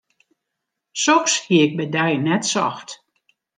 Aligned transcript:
Soks 1.01 1.33
hie 1.45 1.63
ik 1.65 1.73
by 1.77 1.85
dy 1.95 2.11
net 2.25 2.43
socht. 2.53 2.89